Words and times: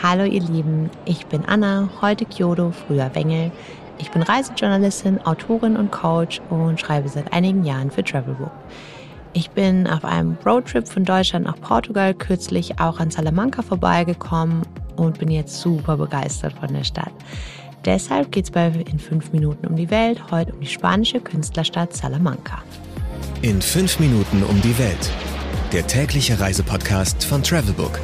Hallo 0.00 0.22
ihr 0.22 0.42
Lieben, 0.42 0.90
ich 1.06 1.26
bin 1.26 1.44
Anna, 1.44 1.88
heute 2.00 2.24
Kyoto, 2.24 2.70
früher 2.70 3.10
Wengel. 3.14 3.50
Ich 3.98 4.12
bin 4.12 4.22
Reisejournalistin, 4.22 5.20
Autorin 5.26 5.76
und 5.76 5.90
Coach 5.90 6.40
und 6.50 6.78
schreibe 6.78 7.08
seit 7.08 7.32
einigen 7.32 7.64
Jahren 7.64 7.90
für 7.90 8.04
Travelbook. 8.04 8.52
Ich 9.32 9.50
bin 9.50 9.88
auf 9.88 10.04
einem 10.04 10.38
Roadtrip 10.46 10.86
von 10.86 11.04
Deutschland 11.04 11.46
nach 11.46 11.60
Portugal 11.60 12.14
kürzlich 12.14 12.78
auch 12.78 13.00
an 13.00 13.10
Salamanca 13.10 13.62
vorbeigekommen 13.62 14.62
und 14.94 15.18
bin 15.18 15.32
jetzt 15.32 15.58
super 15.60 15.96
begeistert 15.96 16.52
von 16.52 16.72
der 16.72 16.84
Stadt. 16.84 17.12
Deshalb 17.84 18.30
geht 18.30 18.44
es 18.44 18.50
bei 18.52 18.68
In 18.68 19.00
5 19.00 19.32
Minuten 19.32 19.66
um 19.66 19.74
die 19.74 19.90
Welt 19.90 20.30
heute 20.30 20.52
um 20.52 20.60
die 20.60 20.66
spanische 20.66 21.18
Künstlerstadt 21.18 21.96
Salamanca. 21.96 22.62
In 23.42 23.60
5 23.60 23.98
Minuten 23.98 24.44
um 24.44 24.60
die 24.62 24.78
Welt. 24.78 25.10
Der 25.72 25.84
tägliche 25.88 26.38
Reisepodcast 26.38 27.24
von 27.24 27.42
Travelbook. 27.42 27.98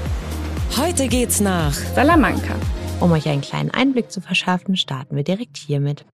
Heute 0.70 1.06
geht's 1.08 1.40
nach 1.40 1.72
Salamanca. 1.72 2.54
Um 3.00 3.12
euch 3.12 3.28
einen 3.28 3.42
kleinen 3.42 3.70
Einblick 3.70 4.10
zu 4.10 4.20
verschaffen, 4.20 4.76
starten 4.76 5.14
wir 5.14 5.22
direkt 5.22 5.56
hiermit. 5.56 6.04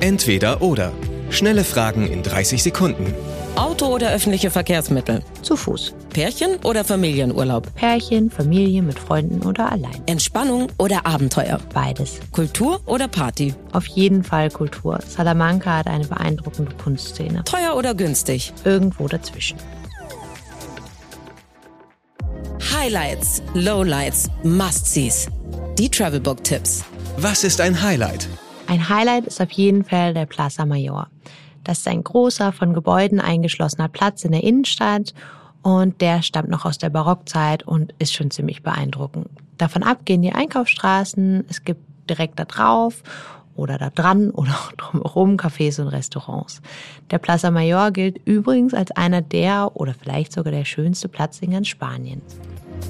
Entweder 0.00 0.62
oder. 0.62 0.92
Schnelle 1.30 1.62
Fragen 1.62 2.06
in 2.10 2.22
30 2.22 2.62
Sekunden. 2.62 3.12
Auto 3.54 3.86
oder 3.86 4.10
öffentliche 4.12 4.50
Verkehrsmittel? 4.50 5.22
Zu 5.42 5.56
Fuß. 5.56 5.92
Pärchen 6.10 6.56
oder 6.64 6.84
Familienurlaub? 6.84 7.74
Pärchen, 7.74 8.30
Familie, 8.30 8.82
mit 8.82 8.98
Freunden 8.98 9.46
oder 9.46 9.70
allein. 9.70 10.00
Entspannung 10.06 10.68
oder 10.78 11.04
Abenteuer? 11.04 11.58
Beides. 11.74 12.20
Kultur 12.32 12.80
oder 12.86 13.08
Party? 13.08 13.54
Auf 13.72 13.86
jeden 13.86 14.24
Fall 14.24 14.50
Kultur. 14.50 15.00
Salamanca 15.06 15.78
hat 15.78 15.86
eine 15.88 16.06
beeindruckende 16.06 16.72
Kunstszene. 16.82 17.44
Teuer 17.44 17.76
oder 17.76 17.94
günstig? 17.94 18.54
Irgendwo 18.64 19.06
dazwischen. 19.08 19.58
Highlights, 22.80 23.42
Lowlights, 23.54 24.30
Must-Sees. 24.44 25.28
Die 25.76 25.90
Travelbook-Tipps. 25.90 26.84
Was 27.16 27.42
ist 27.42 27.60
ein 27.60 27.82
Highlight? 27.82 28.28
Ein 28.68 28.88
Highlight 28.88 29.26
ist 29.26 29.40
auf 29.40 29.50
jeden 29.50 29.82
Fall 29.82 30.14
der 30.14 30.26
Plaza 30.26 30.64
Mayor. 30.64 31.08
Das 31.64 31.78
ist 31.78 31.88
ein 31.88 32.04
großer, 32.04 32.52
von 32.52 32.74
Gebäuden 32.74 33.18
eingeschlossener 33.18 33.88
Platz 33.88 34.24
in 34.24 34.30
der 34.30 34.44
Innenstadt 34.44 35.12
und 35.62 36.00
der 36.00 36.22
stammt 36.22 36.50
noch 36.50 36.64
aus 36.64 36.78
der 36.78 36.90
Barockzeit 36.90 37.64
und 37.64 37.94
ist 37.98 38.14
schon 38.14 38.30
ziemlich 38.30 38.62
beeindruckend. 38.62 39.28
Davon 39.56 39.82
ab 39.82 40.04
gehen 40.04 40.22
die 40.22 40.32
Einkaufsstraßen, 40.32 41.46
es 41.48 41.64
gibt 41.64 41.82
direkt 42.08 42.38
da 42.38 42.44
drauf 42.44 43.02
oder 43.56 43.76
da 43.76 43.90
dran 43.90 44.30
oder 44.34 44.56
drumherum 44.76 45.36
Cafés 45.36 45.80
und 45.80 45.88
Restaurants. 45.88 46.62
Der 47.10 47.18
Plaza 47.18 47.50
Mayor 47.50 47.90
gilt 47.90 48.24
übrigens 48.24 48.72
als 48.72 48.92
einer 48.92 49.20
der 49.20 49.72
oder 49.74 49.94
vielleicht 49.94 50.32
sogar 50.32 50.52
der 50.52 50.64
schönste 50.64 51.08
Platz 51.08 51.40
in 51.40 51.50
ganz 51.50 51.66
Spanien. 51.66 52.22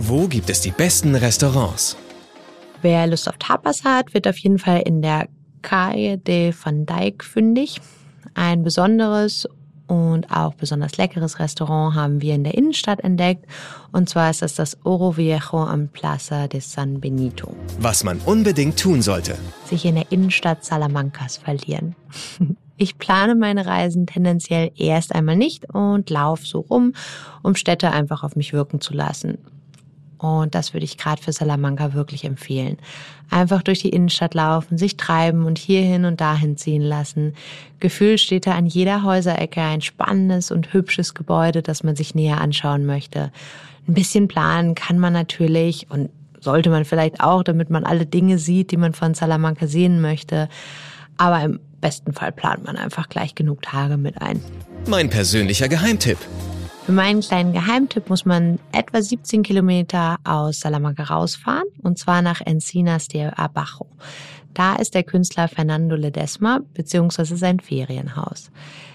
Wo 0.00 0.28
gibt 0.28 0.50
es 0.50 0.60
die 0.60 0.70
besten 0.70 1.14
Restaurants? 1.14 1.96
Wer 2.82 3.06
Lust 3.06 3.28
auf 3.28 3.36
Tapas 3.38 3.84
hat, 3.84 4.14
wird 4.14 4.28
auf 4.28 4.38
jeden 4.38 4.58
Fall 4.58 4.82
in 4.84 5.02
der 5.02 5.28
Calle 5.62 6.18
de 6.18 6.54
Van 6.54 6.86
Dyck 6.86 7.24
fündig. 7.24 7.80
Ein 8.34 8.62
besonderes 8.62 9.48
und 9.88 10.30
auch 10.30 10.54
besonders 10.54 10.96
leckeres 10.96 11.38
Restaurant 11.38 11.94
haben 11.94 12.20
wir 12.20 12.34
in 12.34 12.44
der 12.44 12.54
Innenstadt 12.54 13.00
entdeckt. 13.00 13.46
Und 13.90 14.08
zwar 14.08 14.30
ist 14.30 14.42
das 14.42 14.54
das 14.54 14.76
Oro 14.84 15.16
Viejo 15.16 15.64
am 15.64 15.88
Plaza 15.88 16.46
de 16.46 16.60
San 16.60 17.00
Benito. 17.00 17.54
Was 17.80 18.04
man 18.04 18.20
unbedingt 18.20 18.78
tun 18.78 19.02
sollte. 19.02 19.36
Sich 19.64 19.84
in 19.84 19.96
der 19.96 20.12
Innenstadt 20.12 20.64
Salamancas 20.64 21.38
verlieren. 21.38 21.96
Ich 22.80 22.96
plane 22.96 23.34
meine 23.34 23.66
Reisen 23.66 24.06
tendenziell 24.06 24.70
erst 24.76 25.12
einmal 25.12 25.34
nicht 25.34 25.68
und 25.74 26.08
laufe 26.10 26.46
so 26.46 26.60
rum, 26.60 26.92
um 27.42 27.56
Städte 27.56 27.90
einfach 27.90 28.22
auf 28.22 28.36
mich 28.36 28.52
wirken 28.52 28.80
zu 28.80 28.94
lassen. 28.94 29.38
Und 30.18 30.54
das 30.54 30.74
würde 30.74 30.84
ich 30.84 30.98
gerade 30.98 31.22
für 31.22 31.32
Salamanca 31.32 31.94
wirklich 31.94 32.24
empfehlen. 32.24 32.78
Einfach 33.30 33.62
durch 33.62 33.80
die 33.80 33.90
Innenstadt 33.90 34.34
laufen, 34.34 34.78
sich 34.78 34.96
treiben 34.96 35.44
und 35.44 35.58
hierhin 35.58 36.04
und 36.04 36.20
dahin 36.20 36.56
ziehen 36.56 36.82
lassen. 36.82 37.34
Gefühl 37.78 38.18
steht 38.18 38.46
da 38.46 38.52
an 38.52 38.66
jeder 38.66 39.04
Häuserecke 39.04 39.60
ein 39.60 39.80
spannendes 39.80 40.50
und 40.50 40.72
hübsches 40.72 41.14
Gebäude, 41.14 41.62
das 41.62 41.84
man 41.84 41.94
sich 41.94 42.14
näher 42.14 42.40
anschauen 42.40 42.84
möchte. 42.84 43.30
Ein 43.86 43.94
bisschen 43.94 44.28
planen 44.28 44.74
kann 44.74 44.98
man 44.98 45.12
natürlich 45.12 45.86
und 45.88 46.10
sollte 46.40 46.70
man 46.70 46.84
vielleicht 46.84 47.20
auch, 47.20 47.42
damit 47.42 47.70
man 47.70 47.84
alle 47.84 48.06
Dinge 48.06 48.38
sieht, 48.38 48.70
die 48.70 48.76
man 48.76 48.92
von 48.92 49.14
Salamanca 49.14 49.66
sehen 49.66 50.00
möchte. 50.00 50.48
Aber 51.16 51.42
im 51.42 51.60
besten 51.80 52.12
Fall 52.12 52.32
plant 52.32 52.64
man 52.64 52.76
einfach 52.76 53.08
gleich 53.08 53.34
genug 53.34 53.62
Tage 53.62 53.96
mit 53.96 54.20
ein. 54.20 54.42
Mein 54.86 55.10
persönlicher 55.10 55.68
Geheimtipp. 55.68 56.18
Für 56.88 56.94
meinen 56.94 57.20
kleinen 57.20 57.52
Geheimtipp 57.52 58.08
muss 58.08 58.24
man 58.24 58.58
etwa 58.72 59.02
17 59.02 59.42
Kilometer 59.42 60.16
aus 60.24 60.60
Salamanca 60.60 61.02
rausfahren, 61.02 61.68
und 61.82 61.98
zwar 61.98 62.22
nach 62.22 62.40
Encinas 62.40 63.08
de 63.08 63.26
Abajo. 63.26 63.86
Da 64.54 64.74
ist 64.76 64.94
der 64.94 65.02
Künstler 65.02 65.48
Fernando 65.48 65.96
Ledesma, 65.96 66.60
beziehungsweise 66.72 67.36
sein 67.36 67.60
Ferienhaus. 67.60 68.50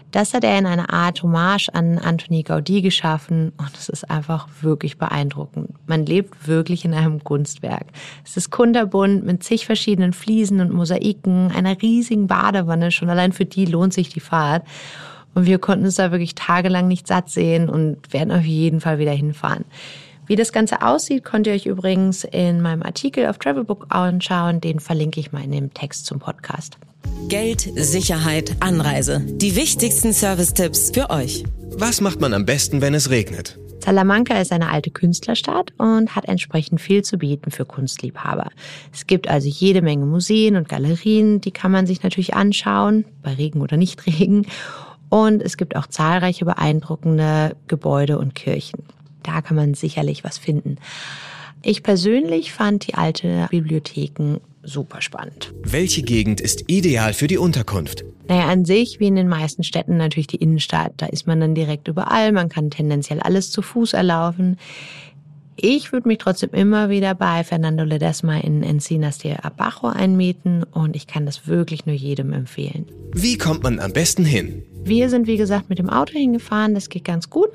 Das 0.09 0.33
hat 0.33 0.43
er 0.43 0.57
in 0.57 0.65
einer 0.65 0.91
Art 0.91 1.21
Hommage 1.21 1.69
an 1.71 1.99
Antoni 1.99 2.41
Gaudí 2.41 2.81
geschaffen 2.81 3.51
und 3.57 3.77
es 3.77 3.89
ist 3.89 4.09
einfach 4.09 4.47
wirklich 4.61 4.97
beeindruckend. 4.97 5.69
Man 5.85 6.07
lebt 6.07 6.47
wirklich 6.47 6.85
in 6.85 6.95
einem 6.95 7.23
Kunstwerk. 7.23 7.85
Es 8.25 8.37
ist 8.37 8.49
kunterbunt 8.49 9.23
mit 9.23 9.43
zig 9.43 9.67
verschiedenen 9.67 10.13
Fliesen 10.13 10.61
und 10.61 10.73
Mosaiken, 10.73 11.51
einer 11.51 11.79
riesigen 11.79 12.25
Badewanne. 12.25 12.89
Schon 12.89 13.11
allein 13.11 13.33
für 13.33 13.45
die 13.45 13.65
lohnt 13.65 13.93
sich 13.93 14.09
die 14.09 14.19
Fahrt. 14.19 14.63
Und 15.33 15.45
wir 15.45 15.59
konnten 15.59 15.85
uns 15.85 15.95
da 15.95 16.11
wirklich 16.11 16.35
tagelang 16.35 16.87
nicht 16.87 17.07
satt 17.07 17.29
sehen 17.29 17.69
und 17.69 18.13
werden 18.13 18.31
auf 18.31 18.45
jeden 18.45 18.81
Fall 18.81 18.99
wieder 18.99 19.11
hinfahren. 19.11 19.65
Wie 20.25 20.35
das 20.35 20.53
Ganze 20.53 20.81
aussieht, 20.81 21.25
könnt 21.25 21.47
ihr 21.47 21.53
euch 21.53 21.65
übrigens 21.65 22.23
in 22.23 22.61
meinem 22.61 22.81
Artikel 22.81 23.27
auf 23.27 23.39
Travelbook 23.39 23.87
anschauen. 23.89 24.61
Den 24.61 24.79
verlinke 24.79 25.19
ich 25.19 25.33
mal 25.33 25.43
in 25.43 25.51
dem 25.51 25.73
Text 25.73 26.05
zum 26.05 26.19
Podcast. 26.19 26.77
Geld, 27.27 27.67
Sicherheit, 27.75 28.55
Anreise. 28.61 29.21
Die 29.25 29.55
wichtigsten 29.55 30.13
Service-Tipps 30.13 30.91
für 30.93 31.09
euch. 31.09 31.43
Was 31.75 31.99
macht 31.99 32.21
man 32.21 32.33
am 32.33 32.45
besten, 32.45 32.81
wenn 32.81 32.93
es 32.93 33.09
regnet? 33.09 33.59
Salamanca 33.83 34.39
ist 34.39 34.53
eine 34.53 34.69
alte 34.69 34.91
Künstlerstadt 34.91 35.73
und 35.77 36.15
hat 36.15 36.25
entsprechend 36.25 36.79
viel 36.79 37.03
zu 37.03 37.17
bieten 37.17 37.51
für 37.51 37.65
Kunstliebhaber. 37.65 38.49
Es 38.93 39.07
gibt 39.07 39.27
also 39.27 39.49
jede 39.49 39.81
Menge 39.81 40.05
Museen 40.05 40.55
und 40.55 40.69
Galerien, 40.69 41.41
die 41.41 41.51
kann 41.51 41.71
man 41.71 41.85
sich 41.85 42.01
natürlich 42.01 42.33
anschauen, 42.33 43.03
bei 43.21 43.33
Regen 43.33 43.59
oder 43.61 43.75
Nichtregen. 43.75 44.47
Und 45.13 45.43
es 45.43 45.57
gibt 45.57 45.75
auch 45.75 45.85
zahlreiche 45.85 46.43
beeindruckende 46.43 47.55
Gebäude 47.67 48.17
und 48.17 48.33
Kirchen. 48.33 48.79
Da 49.21 49.43
kann 49.43 49.55
man 49.55 49.75
sicherlich 49.75 50.23
was 50.23 50.39
finden. 50.39 50.77
Ich 51.61 51.83
persönlich 51.83 52.51
fand 52.51 52.87
die 52.87 52.95
alte 52.95 53.45
Bibliotheken 53.51 54.37
super 54.63 55.03
spannend. 55.03 55.53
Welche 55.61 56.01
Gegend 56.01 56.41
ist 56.41 56.63
ideal 56.65 57.13
für 57.13 57.27
die 57.27 57.37
Unterkunft? 57.37 58.03
Naja, 58.27 58.47
an 58.47 58.65
sich, 58.65 58.99
wie 58.99 59.05
in 59.05 59.15
den 59.15 59.27
meisten 59.27 59.63
Städten, 59.63 59.97
natürlich 59.97 60.25
die 60.25 60.37
Innenstadt. 60.37 60.93
Da 60.97 61.05
ist 61.05 61.27
man 61.27 61.39
dann 61.39 61.53
direkt 61.53 61.87
überall. 61.87 62.31
Man 62.31 62.49
kann 62.49 62.71
tendenziell 62.71 63.19
alles 63.19 63.51
zu 63.51 63.61
Fuß 63.61 63.93
erlaufen. 63.93 64.57
Ich 65.55 65.91
würde 65.91 66.07
mich 66.07 66.17
trotzdem 66.17 66.49
immer 66.53 66.89
wieder 66.89 67.13
bei 67.13 67.43
Fernando 67.43 67.83
Ledesma 67.83 68.39
in 68.39 68.63
Encinas 68.63 69.19
de 69.19 69.35
Abajo 69.35 69.89
einmieten 69.89 70.63
und 70.63 70.95
ich 70.95 71.05
kann 71.05 71.27
das 71.27 71.45
wirklich 71.45 71.85
nur 71.85 71.95
jedem 71.95 72.33
empfehlen. 72.33 72.87
Wie 73.11 73.37
kommt 73.37 73.61
man 73.61 73.79
am 73.79 73.93
besten 73.93 74.25
hin? 74.25 74.63
Wir 74.85 75.09
sind, 75.09 75.27
wie 75.27 75.37
gesagt, 75.37 75.69
mit 75.69 75.79
dem 75.79 75.89
Auto 75.89 76.13
hingefahren. 76.13 76.73
Das 76.73 76.89
geht 76.89 77.05
ganz 77.05 77.29
gut. 77.29 77.49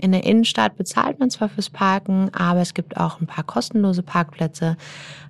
In 0.00 0.12
der 0.12 0.24
Innenstadt 0.24 0.76
bezahlt 0.76 1.18
man 1.18 1.30
zwar 1.30 1.48
fürs 1.48 1.70
Parken, 1.70 2.30
aber 2.34 2.60
es 2.60 2.74
gibt 2.74 2.98
auch 2.98 3.20
ein 3.20 3.26
paar 3.26 3.44
kostenlose 3.44 4.02
Parkplätze. 4.02 4.76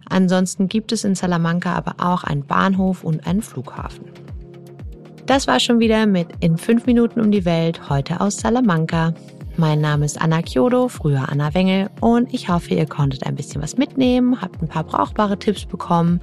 Ansonsten 0.08 0.68
gibt 0.68 0.90
es 0.90 1.04
in 1.04 1.14
Salamanca 1.14 1.72
aber 1.74 1.94
auch 1.98 2.24
einen 2.24 2.44
Bahnhof 2.44 3.04
und 3.04 3.26
einen 3.26 3.42
Flughafen. 3.42 4.06
Das 5.26 5.46
war 5.46 5.60
schon 5.60 5.78
wieder 5.78 6.06
mit 6.06 6.28
In 6.40 6.58
5 6.58 6.86
Minuten 6.86 7.20
um 7.20 7.30
die 7.30 7.44
Welt, 7.44 7.88
heute 7.88 8.20
aus 8.20 8.36
Salamanca. 8.36 9.14
Mein 9.56 9.80
Name 9.80 10.04
ist 10.04 10.20
Anna 10.20 10.42
Kyodo, 10.42 10.88
früher 10.88 11.28
Anna 11.28 11.54
Wengel, 11.54 11.88
und 12.00 12.34
ich 12.34 12.48
hoffe, 12.48 12.74
ihr 12.74 12.86
konntet 12.86 13.24
ein 13.24 13.36
bisschen 13.36 13.62
was 13.62 13.76
mitnehmen, 13.76 14.42
habt 14.42 14.60
ein 14.60 14.66
paar 14.66 14.82
brauchbare 14.82 15.38
Tipps 15.38 15.64
bekommen. 15.64 16.20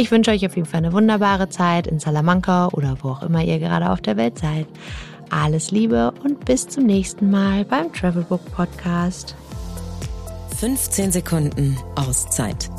Ich 0.00 0.10
wünsche 0.10 0.30
euch 0.30 0.46
auf 0.46 0.56
jeden 0.56 0.66
Fall 0.66 0.78
eine 0.78 0.94
wunderbare 0.94 1.50
Zeit 1.50 1.86
in 1.86 2.00
Salamanca 2.00 2.68
oder 2.68 2.96
wo 3.02 3.10
auch 3.10 3.22
immer 3.22 3.44
ihr 3.44 3.58
gerade 3.58 3.90
auf 3.90 4.00
der 4.00 4.16
Welt 4.16 4.38
seid. 4.38 4.66
Alles 5.28 5.72
Liebe 5.72 6.14
und 6.24 6.42
bis 6.46 6.66
zum 6.66 6.86
nächsten 6.86 7.30
Mal 7.30 7.66
beim 7.66 7.92
Travelbook 7.92 8.42
Podcast. 8.50 9.36
15 10.58 11.12
Sekunden 11.12 11.76
Auszeit. 11.96 12.70